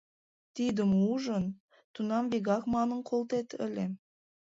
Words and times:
Тидым 0.55 0.91
ужын, 1.11 1.45
тунам 1.93 2.25
вигак 2.31 2.63
манын 2.75 2.99
колтет 3.09 3.49
ыле: 3.65 3.85